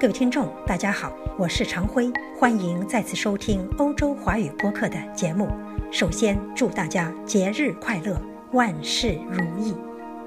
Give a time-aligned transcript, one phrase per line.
[0.00, 5.48] 各位听众，大家好，我是常辉，欢迎再次收听欧洲华语播客的节目。
[5.90, 8.16] 首先，祝大家节日快乐，
[8.52, 9.74] 万事如意。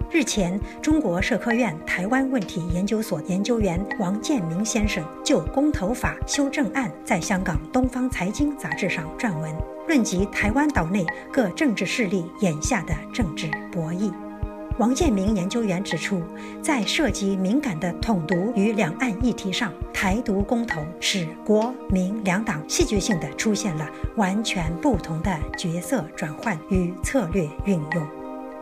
[0.09, 9.55] 日前，中国社科院台湾问题研究所研究员王建明先生就公投法修正案在香港《东方财经》杂志上撰文，
[9.87, 14.11] 论及台湾岛内各政治势力眼下的政治博弈。
[14.81, 16.23] 王建明研究员指出，
[16.59, 28.07] 在涉及敏感的统独与两岸议题上，台独公投使国民两党戏剧性地出现了完全不同的角色转换与策略运用。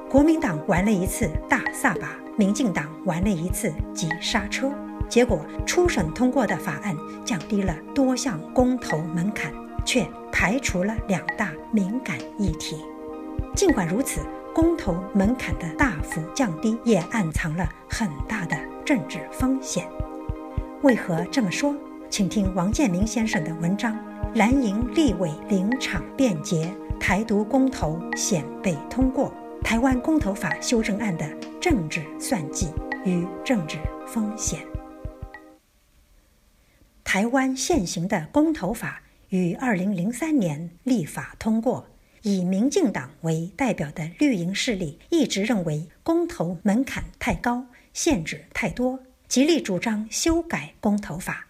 [0.10, 4.70] 国民党玩了一次大撒把，民进党玩了一次急刹车，
[5.08, 9.54] 结果初审通过的法案降低了多项公投门槛，
[9.86, 12.76] 却排除了两大敏感议题。
[13.56, 14.20] 尽管如此。
[14.62, 19.88] 公投门槛的大幅降低，也暗藏了很大的政治风险。
[20.82, 21.74] 为何这么说？
[22.10, 23.98] 请听王建明先生的文章：
[24.36, 31.26] 蓝营立委临场辩解，台独公投险被通过，台湾公投法修正案的
[31.62, 32.68] 政治算计
[33.06, 34.60] 与政治风险。
[37.06, 41.86] 台湾现行的公投法于二零零三年立法通过。
[42.24, 51.48] 以民进党为代表的绿营势力一直认为公投门槛太高，限制太多，极力主张修改公投法。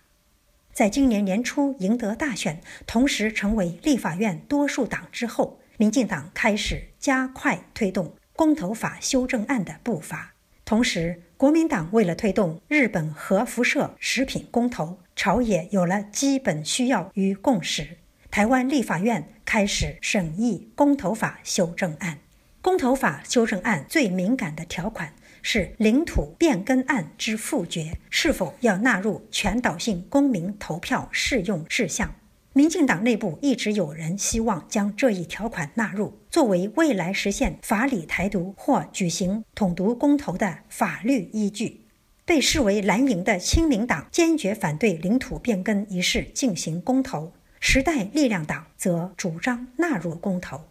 [0.74, 10.34] 在今年年初赢得大选，同时成为立法院多数党之后，民进党开始加快推动公投法修正案的步伐。
[10.64, 17.98] 同时，国民党为了推动日本核辐射食品公投，朝野有了基本需要与共识。
[18.32, 22.20] 台湾立法院开始审议公投法修正案。
[22.62, 32.14] 公投法修正案最敏感的条款是领土变更案之复决是否要纳入全岛性公民投票适用事项。
[32.54, 41.86] 民进党内部一直有人希望将这一条款纳入，作为未来实现法理台独或举行统独公投的法律依据。
[42.26, 47.32] 被视为蓝营的亲民党坚决反对领土变更一事进行公投。
[47.60, 50.62] 时代力量党则主张纳入公投。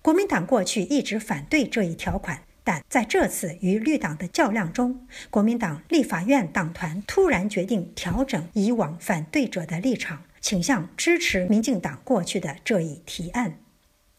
[0.00, 13.58] 国民党过去一直反对这一条款，但在这次与绿党的较量中，国民党立法院党团突然决定调整以往反对者的立场，倾向支持民进党过去的这一提案。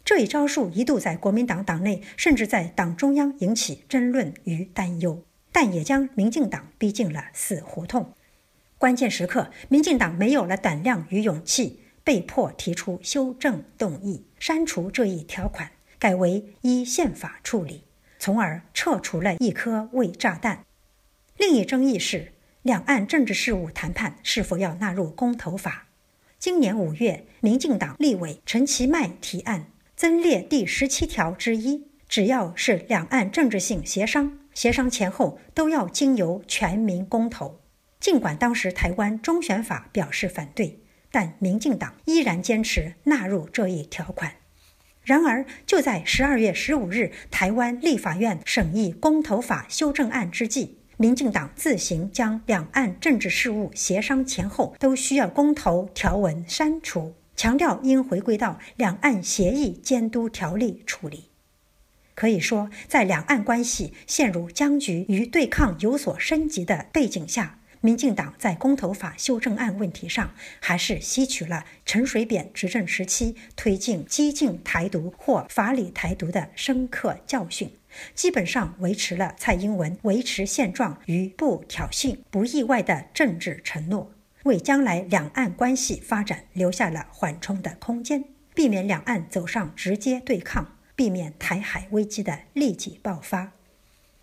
[0.05, 8.13] 这一招数一度在国民党党内，甚至在党中央引起争论与担忧，但也将民进党逼进了死胡同。
[8.77, 11.79] 关键时刻，民进党没有了胆量与勇气。
[12.09, 17.83] 被迫提出修正动议，删除这一条款，改为依宪法处理，
[18.17, 20.65] 从而撤除了一颗伪炸弹。
[21.37, 22.31] 另一争议是，
[22.63, 25.85] 两岸政治事务谈判是否要纳入公投法。
[26.39, 37.59] 今年五月，民进党立委陈其迈提案增列第十七条之一，只要是两岸政治性协商，协商前后都要经由全民公投。
[37.99, 40.79] 尽管当时台湾中选法表示反对。
[41.11, 44.33] 但民进党依然坚持纳入这一条款。
[45.03, 61.29] 然而，就在十二月十五日台湾立法院审议公投法修正案之际，民进党自行将两岸政治事务协商前后都需要公投条文删除，强调应回归到两岸协议监督条例处理。
[62.13, 67.58] 可以说，在两岸关系陷入僵局与对抗有所升级的背景下。
[67.81, 77.71] 民进党在公投法修正案问题上，还是吸取了陈水扁执政时期推进激进台独或法理台独的深刻教训，
[78.13, 84.11] 基本上维持了蔡英文维持现状与不挑衅、不意外的政治承诺，
[84.43, 93.53] 为将来两岸关系发展留下了缓冲的空间，避免两岸走上直接对抗，避免台海危机的立即爆发。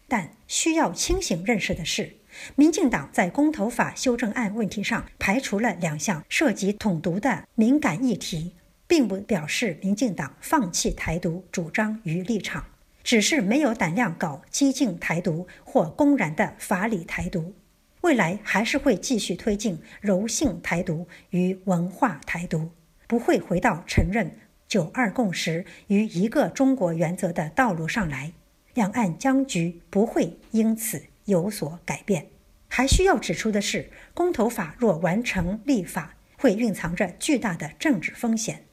[0.06, 2.16] 但需要清醒认识的是。
[2.54, 8.54] 民进党在公投法修正案问题上排除了两项涉及统独的敏感议题，
[8.86, 12.64] 并不表示民进党放弃台独主张与立场，
[13.02, 17.54] 只是没有胆量搞激进台独或公然的法理台独。
[18.02, 22.70] 未来还是会继续推进柔性台独与文化台独，
[23.08, 24.30] 不会回到承认
[24.68, 28.32] “九二共识”与一个中国原则的道路上来。
[28.74, 31.02] 两岸僵局不会因此。
[31.26, 32.26] 有所改变。
[32.68, 38.64] 还需要指出的是，公投法若完成立法，会蕴藏着巨大的政治风险。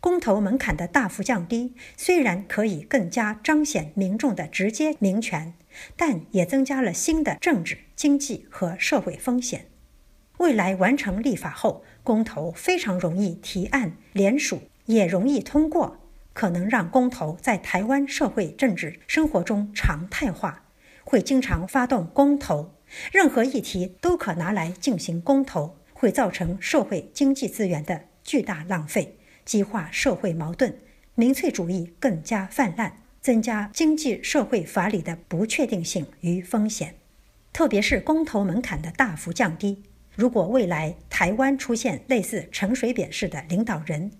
[0.00, 5.54] 公投门槛的大幅降低，虽然可以更加彰显民众的直接民权，
[5.96, 9.66] 但也增加了新的政治、经济和社会风险。
[10.38, 15.98] 未来完成立法后，公投非常容易提案联署，也容易通过，
[16.32, 20.64] 可能让公投在台湾社会政治生活中常态化，
[21.04, 22.74] 会经常发动公投，
[23.12, 30.76] 任何议题都可拿来进行公投，会造成社会经济资源的巨大浪费，激化社会矛盾，
[31.14, 32.98] 民粹主义更加泛滥。
[33.20, 36.96] 增加经济社会法理的不确定性与风险，
[37.52, 39.80] 特别是公投门槛的大幅降低。
[40.16, 44.10] 如果未来台湾出现类似陈水扁式的领导人，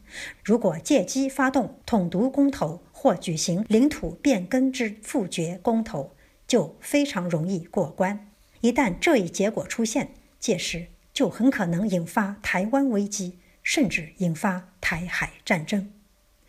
[0.44, 6.14] 如果借机发动统独公投或举行领土变更之复决公投，
[6.52, 8.28] 就非常容易过关。
[8.60, 15.90] 一旦这一结果出现，届时就很可能引发台湾危机，甚至引发台海战争。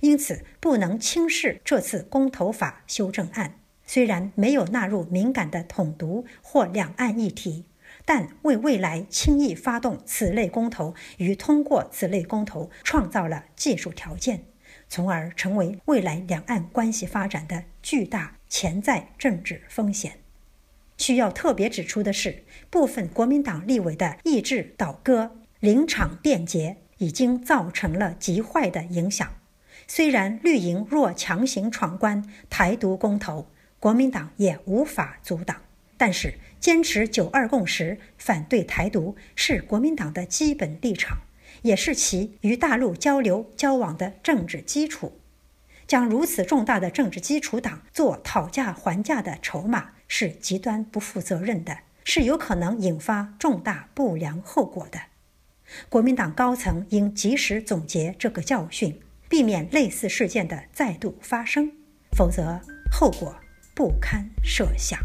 [0.01, 3.61] 因此，不能轻视这次公投法修正案。
[3.85, 7.63] 虽然没有纳入敏感的统独或两岸议题，
[8.03, 14.43] 但为未来轻易发动此类公投与通过此类公投创造了技术条件，
[14.93, 20.19] 从而成为未来两岸关系发展的巨大潜在政治风险。
[20.99, 29.27] 需要特别指出的是，部分国民党立委的意志倒戈、临场变节，已经造成了极坏的影响。
[29.87, 33.47] 虽然绿营若强行闯关台独公投，
[33.79, 35.59] 国民党也无法阻挡，
[35.97, 41.17] 但是坚持九二共识、反对台独是国民党的基本立场，
[41.63, 45.19] 也是其与大陆交流交往的政治基础。
[45.87, 54.99] 将如此重大的政治基础党做讨价还价的筹码，是极端不负责任的，是有可能引发重大不良后果的。
[55.89, 59.01] 国民党高层应及时总结这个教训。
[59.29, 61.71] 避免类似事件的再度发生，
[62.15, 62.61] 否则
[62.91, 63.35] 后果
[63.73, 64.99] 不堪设想。